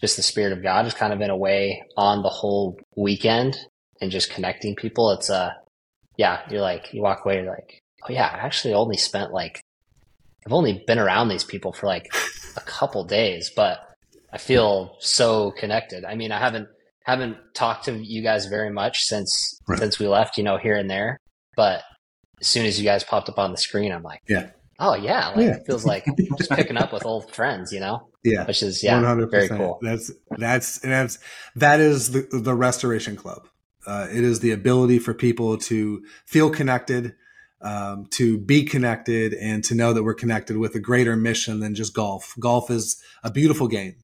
[0.03, 3.57] just the spirit of God is kind of in a way on the whole weekend
[4.03, 5.12] and just connecting people.
[5.12, 5.51] It's a, uh,
[6.18, 9.62] yeah, you're like, you walk away, you're like, oh yeah, I actually only spent like,
[10.44, 12.12] I've only been around these people for like
[12.57, 13.79] a couple days, but
[14.31, 16.05] I feel so connected.
[16.05, 16.68] I mean, I haven't,
[17.05, 19.79] haven't talked to you guys very much since, right.
[19.79, 21.19] since we left, you know, here and there,
[21.57, 21.83] but
[22.41, 25.29] as soon as you guys popped up on the screen, I'm like, yeah, oh yeah,
[25.29, 25.57] like yeah.
[25.57, 26.05] it feels like
[26.37, 28.09] just picking up with old friends, you know?
[28.25, 29.31] Yeah, which is yeah, 100%.
[29.31, 29.79] very cool.
[29.81, 31.19] That's that's and that's
[31.57, 33.49] that is the the Restoration Club.
[33.87, 37.15] Uh, it is the ability for people to feel connected,
[37.61, 41.75] um, to be connected, and to know that we're connected with a greater mission than
[41.75, 42.35] just golf.
[42.38, 43.97] Golf is a beautiful game,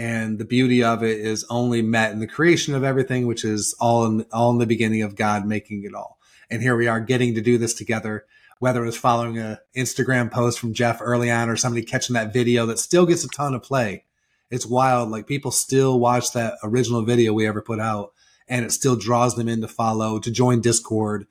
[0.00, 3.74] and the beauty of it is only met in the creation of everything, which is
[3.78, 6.18] all in all in the beginning of God making it all.
[6.50, 8.24] And here we are getting to do this together
[8.60, 12.32] whether it was following a Instagram post from Jeff early on or somebody catching that
[12.32, 14.04] video that still gets a ton of play.
[14.50, 15.08] It's wild.
[15.10, 18.12] Like people still watch that original video we ever put out
[18.46, 21.26] and it still draws them in to follow, to join Discord,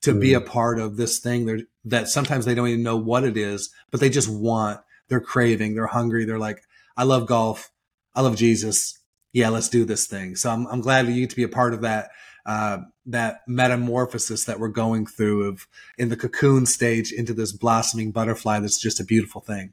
[0.00, 0.20] to mm.
[0.20, 3.70] be a part of this thing that sometimes they don't even know what it is,
[3.92, 6.24] but they just want, they're craving, they're hungry.
[6.24, 6.62] They're like,
[6.96, 7.70] I love golf.
[8.14, 8.98] I love Jesus.
[9.32, 10.36] Yeah, let's do this thing.
[10.36, 12.10] So I'm, I'm glad that you get to be a part of that
[12.44, 18.10] uh, that metamorphosis that we're going through of in the cocoon stage into this blossoming
[18.10, 19.72] butterfly that's just a beautiful thing.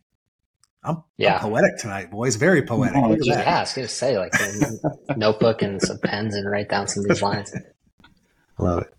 [0.84, 1.36] I'm, yeah.
[1.36, 2.36] I'm poetic tonight, boys.
[2.36, 2.96] Very poetic.
[2.96, 4.34] Oh, yeah, I was going to say, like,
[5.18, 7.54] notebook and some pens and write down some of these lines.
[8.58, 8.94] I love it.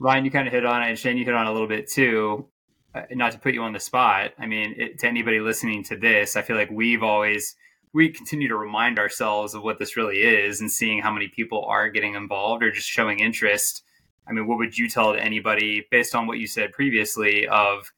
[0.00, 1.88] Ryan, you kind of hit on it, and Shane, you hit on a little bit
[1.88, 2.48] too.
[2.94, 4.32] Uh, not to put you on the spot.
[4.38, 7.54] I mean, it, to anybody listening to this, I feel like we've always
[7.92, 11.64] we continue to remind ourselves of what this really is and seeing how many people
[11.64, 13.84] are getting involved or just showing interest.
[14.26, 17.92] I mean, what would you tell to anybody based on what you said previously of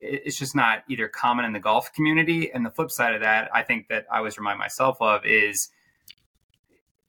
[0.00, 3.48] it's just not either common in the golf community and the flip side of that
[3.54, 5.70] I think that I always remind myself of is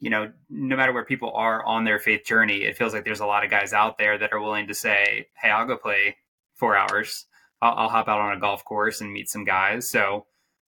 [0.04, 3.22] you know, no matter where people are on their faith journey, it feels like there's
[3.22, 6.18] a lot of guys out there that are willing to say, "Hey, I'll go play
[6.56, 7.26] four hours.
[7.62, 10.26] I'll, I'll hop out on a golf course and meet some guys." So,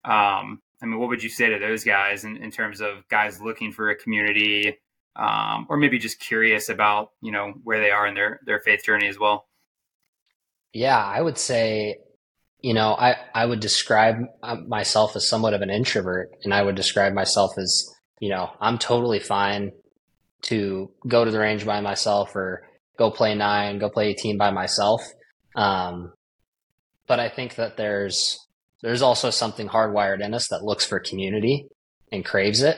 [0.05, 3.41] um, I mean, what would you say to those guys in, in terms of guys
[3.41, 4.77] looking for a community,
[5.15, 8.83] um, or maybe just curious about you know where they are in their their faith
[8.83, 9.47] journey as well?
[10.73, 11.99] Yeah, I would say,
[12.59, 16.61] you know, I I would describe uh, myself as somewhat of an introvert, and I
[16.61, 19.71] would describe myself as, you know, I'm totally fine
[20.43, 22.67] to go to the range by myself or
[22.97, 25.01] go play nine, go play 18 by myself.
[25.55, 26.11] Um,
[27.07, 28.37] but I think that there's
[28.83, 31.67] there's also something hardwired in us that looks for community
[32.11, 32.77] and craves it.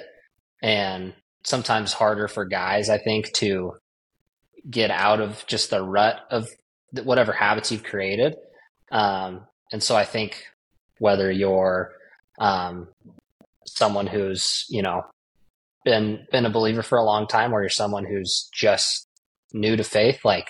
[0.62, 1.14] And
[1.44, 3.74] sometimes harder for guys, I think, to
[4.70, 6.48] get out of just the rut of
[7.04, 8.36] whatever habits you've created.
[8.92, 10.46] Um, and so I think
[11.00, 11.92] whether you're
[12.40, 12.88] um,
[13.66, 15.06] someone who's, you know,
[15.84, 19.08] been been a believer for a long time or you're someone who's just
[19.54, 20.50] new to faith, like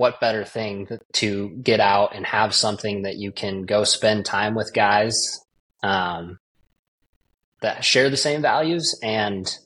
[0.00, 4.54] what better thing to get out and have something that you can go spend time
[4.54, 5.44] with guys
[5.82, 6.38] um,
[7.60, 9.58] that share the same values and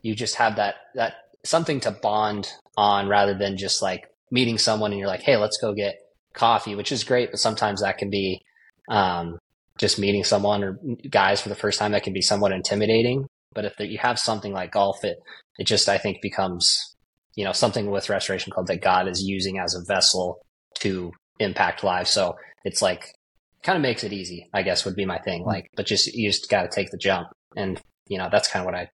[0.00, 4.90] you just have that that something to bond on rather than just like meeting someone
[4.90, 5.96] and you're like hey let's go get
[6.32, 8.40] coffee which is great but sometimes that can be
[8.88, 9.38] um,
[9.76, 13.26] just meeting someone or guys for the first time that can be somewhat intimidating.
[13.52, 15.18] But if you have something like golf it
[15.58, 16.94] it just i think becomes
[17.38, 20.40] you know, something with Restoration Club that God is using as a vessel
[20.80, 22.10] to impact lives.
[22.10, 23.14] So it's like
[23.62, 25.42] kind of makes it easy, I guess would be my thing.
[25.42, 25.50] Hmm.
[25.50, 28.62] Like, but just you just got to take the jump, and you know that's kind
[28.62, 28.90] of what I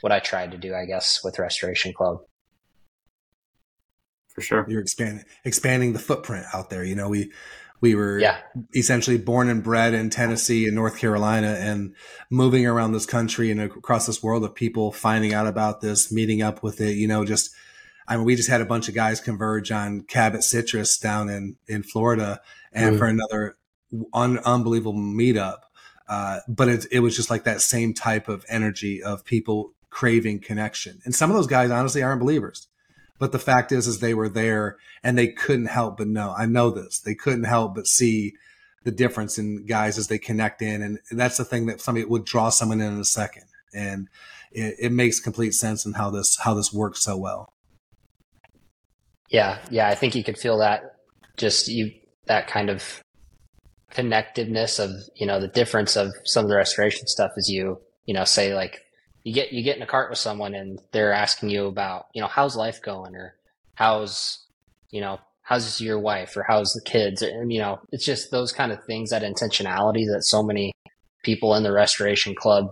[0.00, 2.20] what I tried to do, I guess, with Restoration Club.
[4.34, 6.84] For sure, you're expanding expanding the footprint out there.
[6.84, 7.32] You know, we
[7.82, 8.38] we were yeah.
[8.74, 11.94] essentially born and bred in Tennessee and North Carolina and
[12.30, 16.40] moving around this country and across this world of people finding out about this, meeting
[16.40, 17.54] up with it, you know, just
[18.06, 21.56] I mean, we just had a bunch of guys converge on Cabot Citrus down in
[21.66, 22.40] in Florida,
[22.72, 22.98] and mm.
[22.98, 23.56] for another
[24.12, 25.60] un- unbelievable meetup.
[26.06, 30.40] Uh, but it, it was just like that same type of energy of people craving
[30.40, 31.00] connection.
[31.04, 32.68] And some of those guys, honestly, aren't believers.
[33.18, 36.34] But the fact is, is they were there and they couldn't help but know.
[36.36, 36.98] I know this.
[36.98, 38.34] They couldn't help but see
[38.82, 42.26] the difference in guys as they connect in, and that's the thing that somebody would
[42.26, 43.44] draw someone in in a second.
[43.72, 44.08] And
[44.52, 47.53] it, it makes complete sense in how this how this works so well.
[49.34, 50.94] Yeah, yeah, I think you could feel that
[51.36, 51.90] just you
[52.26, 53.02] that kind of
[53.90, 58.14] connectedness of you know the difference of some of the restoration stuff is you you
[58.14, 58.82] know say like
[59.24, 62.22] you get you get in a cart with someone and they're asking you about you
[62.22, 63.34] know how's life going or
[63.74, 64.38] how's
[64.90, 67.20] you know how's your wife or how's the kids?
[67.20, 70.70] And you know it's just those kind of things that intentionality that so many
[71.24, 72.70] people in the restoration club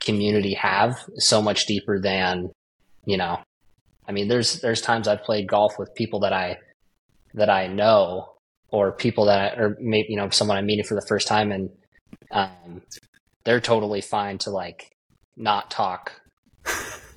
[0.00, 2.50] community have so much deeper than
[3.06, 3.38] you know
[4.08, 6.56] i mean there's there's times i've played golf with people that i
[7.34, 8.28] that i know
[8.68, 11.70] or people that or maybe you know someone i'm meeting for the first time and
[12.30, 12.82] um,
[13.44, 14.96] they're totally fine to like
[15.36, 16.12] not talk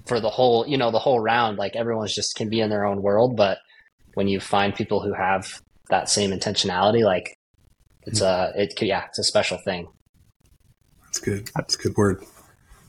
[0.06, 1.58] for the whole you know the whole round.
[1.58, 3.60] Like everyone's just can be in their own world but
[4.14, 7.38] when you find people who have that same intentionality like
[8.04, 9.88] it's a it yeah it's a special thing.
[11.04, 11.50] That's good.
[11.56, 12.24] That's a good word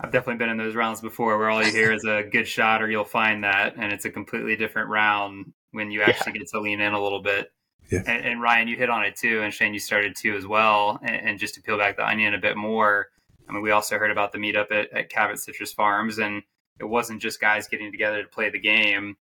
[0.00, 2.82] I've definitely been in those rounds before where all you hear is a good shot
[2.82, 6.38] or you'll find that and it's a completely different round when you actually yeah.
[6.38, 7.50] get to lean in a little bit.
[7.90, 8.02] Yeah.
[8.06, 10.98] And, and, Ryan, you hit on it too, and Shane, you started too as well.
[11.02, 13.06] And, and, just to peel back the onion a bit more,
[13.48, 16.42] I mean, we also heard about the meetup at, at Cabot Citrus Farms, and
[16.78, 19.16] it wasn't just guys getting together to play the game.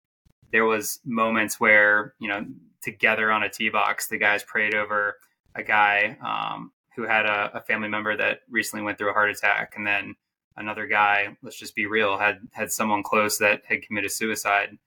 [0.53, 2.47] There was moments where you know
[2.83, 5.17] together on a tee box, the guys prayed over
[5.55, 9.31] a guy um, who had a, a family member that recently went through a heart
[9.31, 10.15] attack, and then
[10.57, 14.79] another guy, let's just be real, had had someone close that had committed suicide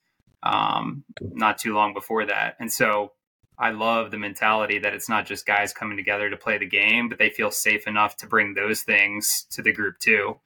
[0.44, 3.14] um, not too long before that, and so
[3.58, 7.08] I love the mentality that it's not just guys coming together to play the game,
[7.08, 10.40] but they feel safe enough to bring those things to the group too,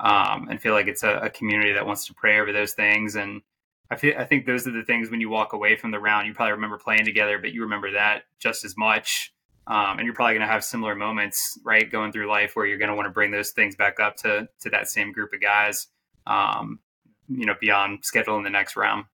[0.00, 3.16] um, and feel like it's a, a, community that wants to pray over those things.
[3.16, 3.42] And
[3.90, 6.26] I feel I think those are the things when you walk away from the round,
[6.26, 9.31] you probably remember playing together, but you remember that just as much.
[9.66, 12.78] Um, and you're probably going to have similar moments, right, going through life where you're
[12.78, 15.40] going to want to bring those things back up to to that same group of
[15.40, 15.86] guys,
[16.26, 16.80] um,
[17.28, 19.04] you know, beyond scheduling the next round.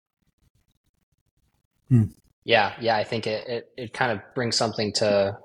[1.88, 2.04] Hmm.
[2.44, 5.36] Yeah, yeah, I think it, it, it kind of brings something to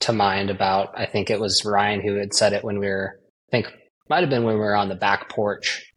[0.00, 0.96] to mind about.
[0.96, 3.18] I think it was Ryan who had said it when we were.
[3.48, 3.72] I think
[4.08, 5.92] might have been when we were on the back porch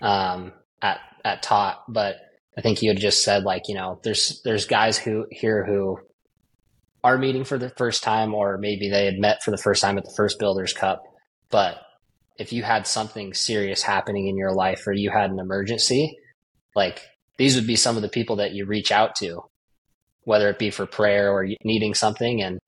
[0.00, 2.16] um, at at Tot, but
[2.56, 5.98] I think you had just said like you know there's there's guys who here who
[7.04, 9.98] are meeting for the first time, or maybe they had met for the first time
[9.98, 11.02] at the first Builders Cup,
[11.50, 11.78] but
[12.38, 16.16] if you had something serious happening in your life or you had an emergency,
[16.74, 17.02] like
[17.36, 19.42] these would be some of the people that you reach out to
[20.24, 22.42] whether it be for prayer or needing something.
[22.42, 22.58] And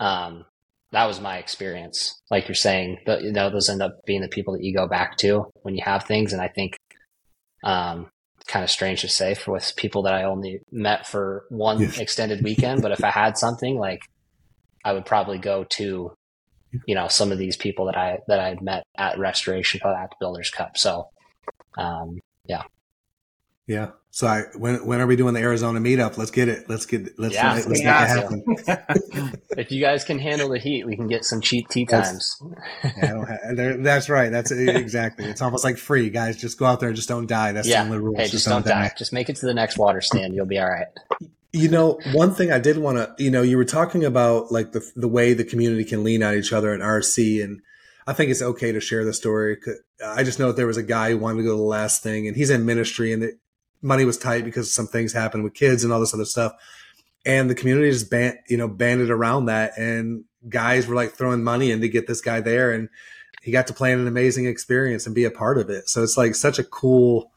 [0.00, 0.44] um,
[0.92, 2.20] that was my experience.
[2.30, 4.88] Like you're saying, but you know, those end up being the people that you go
[4.88, 6.32] back to when you have things.
[6.32, 6.76] And I think,
[7.64, 8.08] um,
[8.46, 11.98] kind of strange to say for with people that I only met for one yes.
[11.98, 12.82] extended weekend.
[12.82, 14.02] But if I had something like,
[14.84, 16.12] I would probably go to,
[16.86, 20.10] you know, some of these people that I that I had met at Restoration at
[20.10, 20.76] the Builders Cup.
[20.76, 21.08] So,
[21.78, 22.62] um, yeah.
[23.66, 23.90] Yeah.
[24.14, 26.18] So I, when when are we doing the Arizona meetup?
[26.18, 26.68] Let's get it.
[26.68, 28.44] Let's get let's yeah, let's make it happen.
[29.56, 32.36] if you guys can handle the heat, we can get some cheap tee times.
[32.82, 34.30] have, that's right.
[34.30, 35.24] That's exactly.
[35.24, 36.36] It's almost like free, guys.
[36.36, 37.52] Just go out there and just don't die.
[37.52, 37.82] That's yeah.
[37.82, 38.16] the only rule.
[38.16, 38.88] Hey, just, just don't, don't die.
[38.88, 38.94] die.
[38.98, 40.34] Just make it to the next water stand.
[40.34, 40.88] You'll be all right.
[41.52, 44.72] You know, one thing I did want to, you know, you were talking about like
[44.72, 47.62] the the way the community can lean on each other in RC, and
[48.06, 49.56] I think it's okay to share the story.
[50.04, 52.02] I just know that there was a guy who wanted to go to the last
[52.02, 53.32] thing, and he's in ministry, and
[53.82, 56.54] money was tight because some things happened with kids and all this other stuff.
[57.26, 61.44] And the community just band, you know, banded around that and guys were like throwing
[61.44, 62.70] money in to get this guy there.
[62.72, 62.88] And
[63.42, 65.88] he got to plan an amazing experience and be a part of it.
[65.88, 67.32] So it's like such a cool,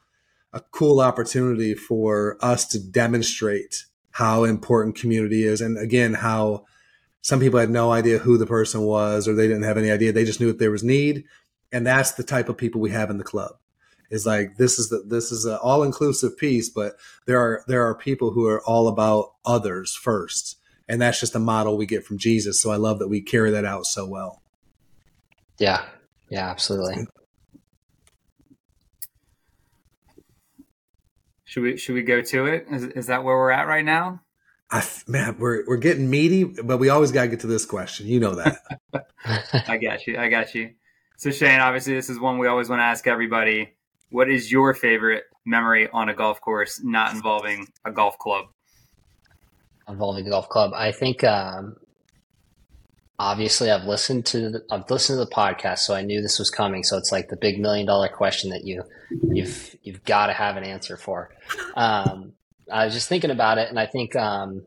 [0.53, 5.61] a cool opportunity for us to demonstrate how important community is.
[5.61, 6.65] And again, how
[7.21, 10.11] some people had no idea who the person was or they didn't have any idea.
[10.11, 11.25] They just knew that there was need.
[11.71, 13.57] And that's the type of people we have in the club
[14.09, 17.83] is like this is the this is an all inclusive piece, but there are there
[17.83, 22.05] are people who are all about others first, and that's just a model we get
[22.05, 22.61] from Jesus.
[22.61, 24.41] So I love that we carry that out so well.
[25.57, 25.85] Yeah,
[26.29, 27.07] yeah, absolutely.
[31.45, 32.67] Should we should we go to it?
[32.69, 34.21] Is is that where we're at right now?
[34.71, 38.07] I, man, we're we're getting meaty, but we always gotta get to this question.
[38.07, 38.59] You know that.
[39.67, 40.17] I got you.
[40.17, 40.71] I got you.
[41.17, 43.73] So Shane, obviously, this is one we always want to ask everybody.
[44.09, 48.45] What is your favorite memory on a golf course not involving a golf club?
[49.87, 51.23] Involving a golf club, I think.
[51.23, 51.75] Um,
[53.19, 56.49] obviously, I've listened to the, I've listened to the podcast, so I knew this was
[56.49, 56.83] coming.
[56.83, 58.83] So it's like the big million dollar question that you
[59.31, 61.29] you've you've got to have an answer for.
[61.75, 62.33] Um,
[62.71, 64.65] I was just thinking about it, and I think um,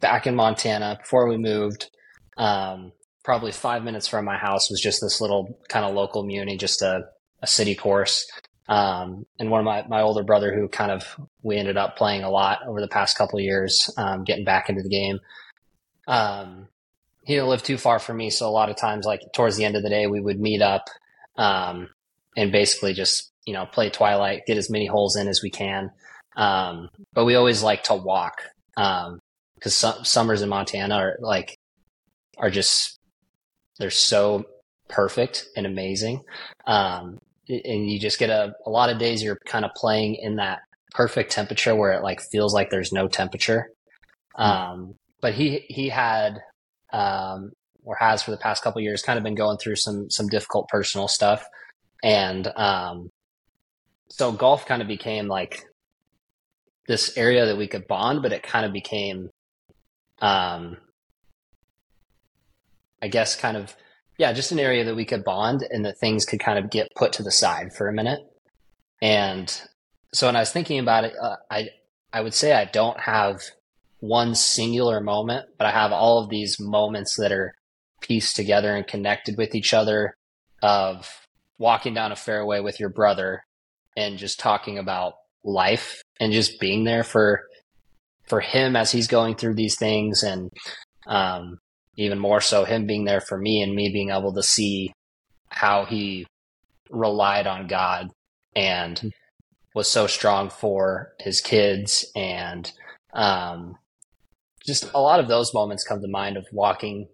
[0.00, 1.90] back in Montana before we moved,
[2.36, 2.92] um,
[3.24, 6.82] probably five minutes from my house was just this little kind of local muni, just
[6.82, 7.06] a
[7.42, 8.30] a city course.
[8.68, 12.22] Um, and one of my, my older brother who kind of, we ended up playing
[12.22, 15.20] a lot over the past couple years, um, getting back into the game.
[16.06, 16.68] Um,
[17.24, 18.30] he didn't live too far from me.
[18.30, 20.60] So a lot of times, like towards the end of the day, we would meet
[20.62, 20.84] up,
[21.36, 21.88] um,
[22.36, 25.90] and basically just, you know, play Twilight, get as many holes in as we can.
[26.36, 28.42] Um, but we always like to walk.
[28.76, 29.18] Um,
[29.62, 31.56] cause su- summers in Montana are like,
[32.36, 32.98] are just,
[33.78, 34.44] they're so
[34.88, 36.22] perfect and amazing.
[36.66, 40.36] Um, and you just get a, a lot of days you're kind of playing in
[40.36, 40.60] that
[40.92, 43.68] perfect temperature where it like feels like there's no temperature.
[44.36, 44.42] Hmm.
[44.42, 46.40] Um, but he, he had,
[46.92, 47.52] um,
[47.84, 50.68] or has for the past couple years kind of been going through some, some difficult
[50.68, 51.44] personal stuff.
[52.02, 53.10] And, um,
[54.10, 55.64] so golf kind of became like
[56.86, 59.30] this area that we could bond, but it kind of became,
[60.20, 60.76] um,
[63.02, 63.76] I guess kind of
[64.18, 66.88] yeah, just an area that we could bond and that things could kind of get
[66.96, 68.20] put to the side for a minute.
[69.00, 69.48] And
[70.12, 71.68] so when I was thinking about it, uh, I
[72.12, 73.42] I would say I don't have
[74.00, 77.54] one singular moment, but I have all of these moments that are
[78.00, 80.14] pieced together and connected with each other
[80.62, 81.08] of
[81.58, 83.42] walking down a fairway with your brother
[83.96, 87.42] and just talking about life and just being there for
[88.26, 90.50] for him as he's going through these things and
[91.06, 91.58] um,
[91.98, 94.92] even more so him being there for me and me being able to see
[95.50, 96.24] how he
[96.88, 98.10] relied on God
[98.54, 99.08] and hmm.
[99.74, 102.72] was so strong for his kids and
[103.12, 103.76] um,
[104.64, 107.08] just a lot of those moments come to mind of walking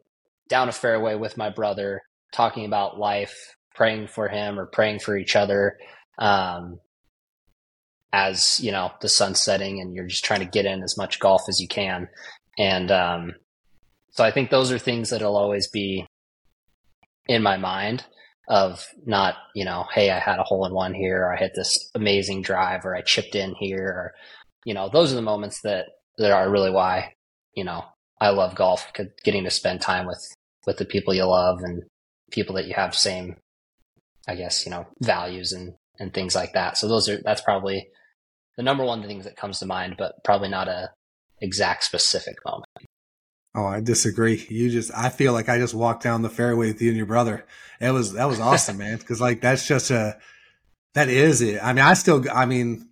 [0.49, 5.17] down a fairway with my brother talking about life praying for him or praying for
[5.17, 5.79] each other
[6.19, 6.79] um,
[8.13, 11.19] as you know the sun's setting and you're just trying to get in as much
[11.21, 12.09] golf as you can
[12.59, 13.35] and um,
[14.15, 16.07] so I think those are things that'll always be
[17.27, 18.05] in my mind
[18.49, 21.53] of not, you know, hey, I had a hole in one here, or I hit
[21.57, 24.13] this amazing drive, or I chipped in here, or,
[24.65, 25.87] you know, those are the moments that,
[26.19, 27.15] that are really why,
[27.57, 27.85] you know,
[28.21, 28.93] I love golf,
[29.25, 30.23] getting to spend time with,
[30.65, 31.83] with the people you love and
[32.31, 33.37] people that you have same,
[34.29, 36.79] I guess, you know, values and, and things like that.
[36.79, 37.89] So those are, that's probably
[38.57, 40.91] the number one things that comes to mind, but probably not a
[41.41, 42.64] exact specific moment.
[43.55, 44.45] Oh, I disagree.
[44.49, 47.07] You just, I feel like I just walked down the fairway with you and your
[47.07, 47.47] brother.
[47.81, 48.99] It was, that was awesome, man.
[48.99, 50.19] Cause like, that's just a,
[50.95, 51.63] that is it.
[51.63, 52.89] I mean, I still, I mean,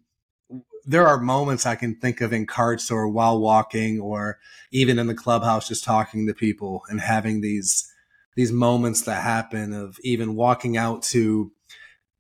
[0.84, 4.38] there are moments I can think of in carts or while walking or
[4.70, 7.92] even in the clubhouse, just talking to people and having these,
[8.36, 11.50] these moments that happen of even walking out to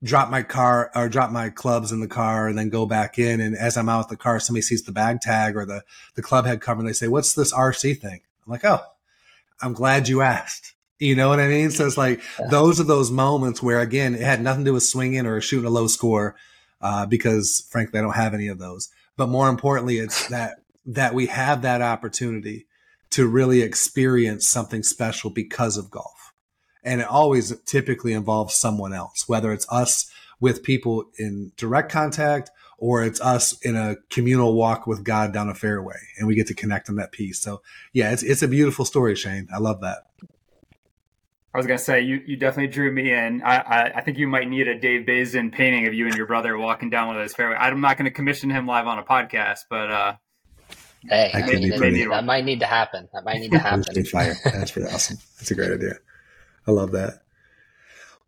[0.02, 3.40] drop my car or drop my clubs in the car and then go back in.
[3.40, 5.82] And as I'm out the car, somebody sees the bag tag or the,
[6.16, 8.20] the club head cover and they say, what's this RC thing?
[8.44, 8.80] I'm like, oh,
[9.60, 10.74] I'm glad you asked.
[10.98, 11.70] You know what I mean?
[11.70, 12.46] So it's like yeah.
[12.48, 15.66] those are those moments where again, it had nothing to do with swinging or shooting
[15.66, 16.36] a low score,
[16.80, 18.88] uh, because frankly, I don't have any of those.
[19.16, 22.66] But more importantly, it's that that we have that opportunity
[23.10, 26.32] to really experience something special because of golf,
[26.84, 32.50] and it always typically involves someone else, whether it's us with people in direct contact
[32.82, 36.48] or it's us in a communal walk with God down a fairway and we get
[36.48, 37.38] to connect on that piece.
[37.38, 39.46] So yeah, it's it's a beautiful story, Shane.
[39.54, 39.98] I love that.
[41.54, 43.40] I was gonna say you, you definitely drew me in.
[43.44, 46.26] I, I, I think you might need a Dave Bazin painting of you and your
[46.26, 47.54] brother walking down one of those fairway.
[47.54, 50.14] I'm not going to commission him live on a podcast, but uh,
[51.08, 53.08] hey, that, maybe, maybe that might need to happen.
[53.12, 54.04] That might need to happen.
[54.06, 54.34] fire.
[54.44, 55.18] That's pretty awesome.
[55.38, 55.98] That's a great idea.
[56.66, 57.22] I love that.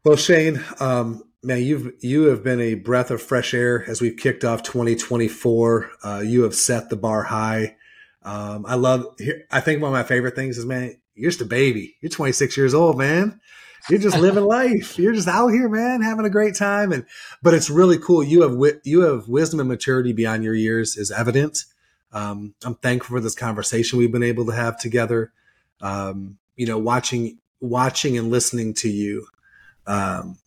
[0.05, 4.16] Well, Shane, um, man, you've you have been a breath of fresh air as we've
[4.16, 5.90] kicked off 2024.
[6.02, 7.76] Uh, you have set the bar high.
[8.22, 9.07] Um, I love.
[9.50, 11.96] I think one of my favorite things is, man, you're just a baby.
[12.00, 13.40] You're 26 years old, man.
[13.88, 14.98] You're just living life.
[14.98, 16.92] You're just out here, man, having a great time.
[16.92, 17.04] And
[17.42, 18.22] but it's really cool.
[18.22, 21.64] You have you have wisdom and maturity beyond your years is evident.
[22.12, 25.33] Um, I'm thankful for this conversation we've been able to have together.
[25.80, 29.26] Um, you know, watching watching and listening to you.
[29.87, 30.38] Um,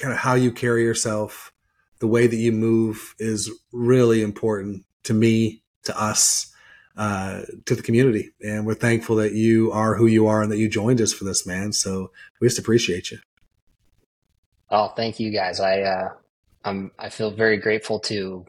[0.00, 1.52] kind of how you carry yourself,
[1.98, 6.52] the way that you move is really important to me, to us,
[6.96, 8.30] uh, to the community.
[8.42, 11.24] And we're thankful that you are who you are and that you joined us for
[11.24, 11.72] this, man.
[11.72, 12.10] So
[12.40, 13.18] we just appreciate you.
[14.70, 15.60] Oh, thank you guys.
[15.60, 16.08] I, uh,
[16.64, 18.46] I'm, I feel very grateful to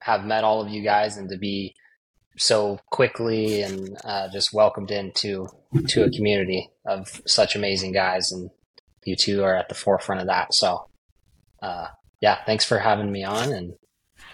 [0.00, 1.74] have met all of you guys and to be
[2.36, 5.48] so quickly and uh, just welcomed into
[5.88, 8.50] to a community of such amazing guys and
[9.04, 10.88] you two are at the forefront of that so
[11.64, 11.88] uh,
[12.20, 13.72] yeah, thanks for having me on, and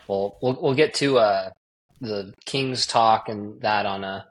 [0.08, 1.50] we'll we'll, we'll get to uh,
[2.00, 4.26] the Kings talk and that on a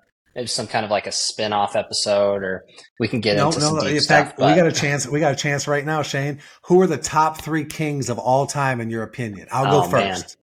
[0.46, 2.64] some kind of like a spin-off episode, or
[3.00, 3.82] we can get No, into no, some no.
[3.82, 4.28] deep In stuff.
[4.30, 5.08] fact, we got a chance.
[5.08, 6.40] We got a chance right now, Shane.
[6.64, 9.48] Who are the top three kings of all time in your opinion?
[9.52, 10.16] I'll go Oh, man.
[10.16, 10.38] first.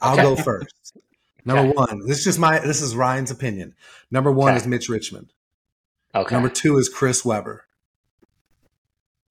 [0.00, 0.22] I'll Okay.
[0.22, 0.74] go first.
[1.44, 1.72] Number Okay.
[1.76, 2.06] one.
[2.06, 2.58] This is just my.
[2.58, 3.74] This is Ryan's opinion.
[4.10, 4.56] Number one Okay.
[4.56, 5.32] is Mitch Richmond.
[6.14, 6.34] okay.
[6.34, 7.64] Number two is Chris Webber.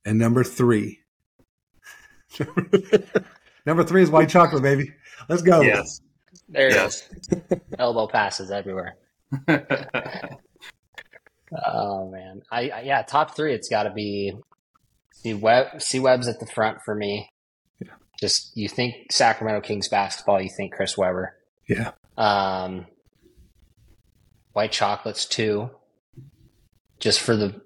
[0.05, 0.99] And number three.
[3.65, 4.93] number three is white chocolate, baby.
[5.27, 5.61] Let's go.
[5.61, 6.01] Yes.
[6.47, 7.09] there it Yes.
[7.11, 7.59] is.
[7.77, 8.95] Elbow passes everywhere.
[11.65, 13.53] Oh man, I, I yeah, top three.
[13.55, 14.33] It's got to be
[15.13, 15.81] C Webb.
[15.81, 17.27] C Webb's at the front for me.
[17.79, 17.93] Yeah.
[18.19, 21.35] Just you think Sacramento Kings basketball, you think Chris Webber.
[21.67, 21.93] Yeah.
[22.17, 22.85] Um,
[24.53, 25.71] white chocolates too.
[26.99, 27.59] Just for the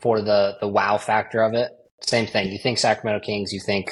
[0.00, 1.70] for the the wow factor of it.
[2.02, 2.50] Same thing.
[2.50, 3.90] You think Sacramento Kings, you think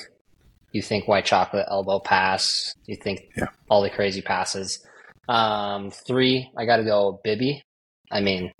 [0.72, 2.74] you think white chocolate elbow pass.
[2.86, 3.46] You think Yeah.
[3.70, 4.84] all the crazy passes.
[5.28, 7.62] Um, three, I got to go Bibby.
[8.10, 8.52] I mean,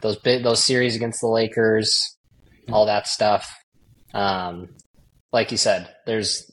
[0.00, 2.16] those big those series against the Lakers,
[2.72, 3.54] all that stuff.
[4.14, 4.70] Um,
[5.32, 6.50] like you said, there's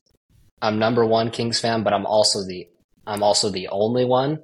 [0.61, 2.67] I'm number one Kings fan, but I'm also the
[3.07, 4.39] I'm also the only one.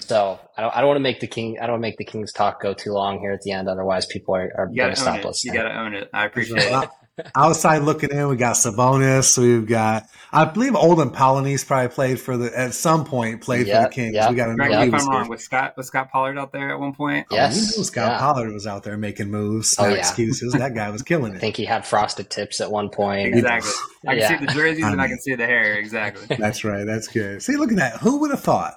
[0.00, 1.96] So I don't I don't want to make the King I don't want to make
[1.98, 3.68] the Kings talk go too long here at the end.
[3.68, 5.44] Otherwise, people are, are going gotta stop it.
[5.44, 6.08] You gotta own it.
[6.12, 6.88] I appreciate it.
[7.34, 9.38] Outside looking in, we got Sabonis.
[9.38, 13.72] We've got, I believe, Olden Polynice probably played for the at some point played for
[13.84, 14.14] the Kings.
[14.14, 14.28] yeah.
[14.28, 15.20] We got to Correct know me he if I'm here.
[15.20, 15.28] wrong.
[15.30, 17.26] Was Scott was Scott Pollard out there at one point?
[17.30, 17.46] Yeah.
[17.46, 18.18] Oh, Yes, knew Scott yeah.
[18.18, 19.76] Pollard was out there making moves.
[19.78, 19.96] Oh, No yeah.
[20.00, 20.52] excuses.
[20.52, 21.40] That guy was killing I it.
[21.40, 23.28] think he had frosted tips at one point.
[23.34, 23.72] Exactly.
[24.06, 24.38] I can Yeah.
[24.38, 25.74] see the jerseys and I um, can see the hair.
[25.78, 26.36] Exactly.
[26.36, 26.84] That's right.
[26.84, 27.42] That's good.
[27.42, 27.94] See, look at that.
[28.00, 28.74] Who would have thought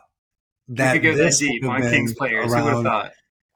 [0.69, 2.53] that we could go that this deep on Kings players.
[2.53, 3.11] Who would have thought?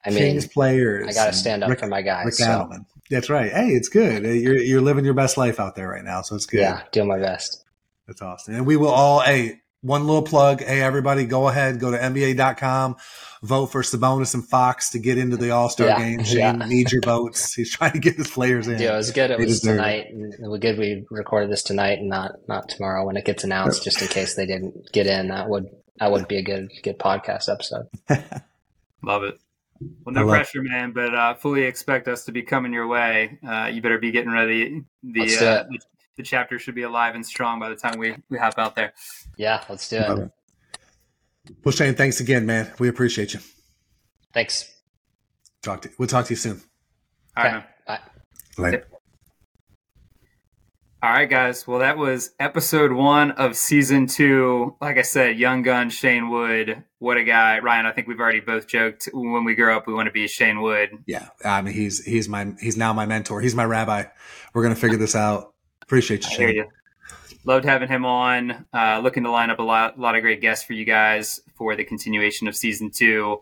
[0.06, 1.08] I mean, Kings players?
[1.08, 2.26] I got to stand up Rick, for my guys.
[2.26, 2.86] Rick so, Adelman.
[3.10, 3.52] That's right.
[3.52, 4.24] Hey, it's good.
[4.24, 6.60] You're you're living your best life out there right now, so it's good.
[6.62, 7.64] yeah, doing my best.
[8.08, 8.56] That's awesome.
[8.56, 10.62] And we will all, hey, one little plug.
[10.62, 12.96] Hey, everybody, go ahead, go to NBA.com,
[13.44, 16.24] vote for Sabonis and Fox to get into the All Star Yeah, game.
[16.24, 16.66] Shane yeah.
[16.68, 17.54] needs your votes.
[17.54, 18.80] He's trying to get his players in.
[18.80, 19.32] Yeah, it was good.
[19.32, 19.78] It They was deserve it.
[19.78, 20.06] tonight.
[20.12, 23.44] And it was good we recorded this tonight and not not tomorrow when it gets
[23.46, 23.84] announced.
[23.84, 26.98] Just in case they didn't get in, that would that would be a good good
[27.00, 27.88] podcast episode.
[29.04, 29.40] Love it.
[30.06, 33.38] Well, no love- pressure, man, but uh, fully expect us to be coming your way.
[33.46, 34.84] Uh, you better be getting ready.
[35.04, 35.68] The, Let's do uh, it.
[35.70, 35.80] the
[36.18, 38.94] the chapter should be alive and strong by the time we, we hop out there.
[39.36, 40.20] Yeah, let's do it.
[40.20, 40.32] it.
[41.66, 42.72] Well, Shane, thanks again, man.
[42.80, 43.40] We appreciate you.
[44.32, 44.72] Thanks.
[45.64, 46.62] Talk to we'll talk to you soon.
[47.36, 47.66] All right, Okay.
[47.88, 48.00] man.
[48.58, 48.62] Bye.
[48.64, 48.88] Later.
[51.04, 51.68] All right, guys.
[51.68, 54.74] Well, that was episode one of season two.
[54.80, 56.82] Like I said, young gun Shane Wood.
[57.00, 57.86] What a guy, Ryan.
[57.86, 60.62] I think we've already both joked when we grow up, we want to be Shane
[60.62, 60.92] Wood.
[61.06, 63.42] Yeah, I mean, he's he's my he's now my mentor.
[63.42, 64.06] He's my rabbi.
[64.54, 65.54] We're gonna figure this out.
[65.82, 66.56] Appreciate you, Shane.
[66.56, 66.66] you.
[67.44, 68.66] Loved having him on.
[68.74, 71.76] Uh, looking to line up a lot, lot of great guests for you guys for
[71.76, 73.42] the continuation of season two.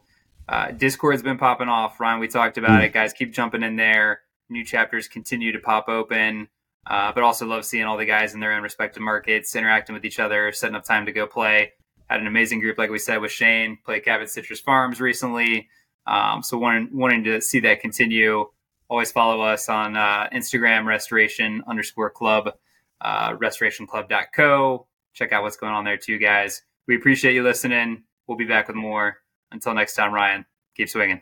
[0.50, 2.00] Uh, Discord's been popping off.
[2.00, 2.86] Ryan, we talked about Mm.
[2.86, 2.94] it.
[2.94, 4.22] Guys, keep jumping in there.
[4.50, 6.48] New chapters continue to pop open.
[6.88, 10.04] Uh, but also love seeing all the guys in their own respective markets interacting with
[10.04, 11.74] each other, setting up time to go play.
[12.10, 13.78] Had an amazing group, like we said, with Shane.
[13.86, 15.70] Played Cabot Citrus Farms recently.
[16.08, 18.50] Um, so wanting wanting to see that continue.
[18.90, 22.52] Always follow us on uh, Instagram, restoration underscore club,
[23.00, 24.88] uh, restorationclub.co.
[25.14, 26.64] Check out what's going on there too, guys.
[26.88, 28.04] We appreciate you listening.
[28.28, 29.18] We'll be back with more.
[29.52, 31.22] Until next time, Ryan, keep swinging.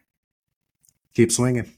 [1.14, 1.72] Keep swinging.